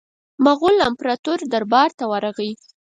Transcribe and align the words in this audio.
د 0.03 0.03
مغول 0.45 0.75
امپراطور 0.89 1.39
دربار 1.51 1.89
ته 1.99 2.03
ورغی. 2.11 2.51